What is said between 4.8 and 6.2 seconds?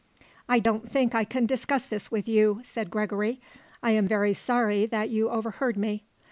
that you overheard me."